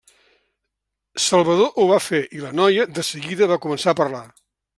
Salvador 1.25 1.69
ho 1.83 1.85
va 1.91 1.99
fer 2.07 2.23
i 2.39 2.41
la 2.47 2.55
noia, 2.61 2.89
de 2.97 3.05
seguida, 3.13 3.51
va 3.53 3.61
començar 3.69 3.95
a 3.95 4.01
parlar. 4.03 4.25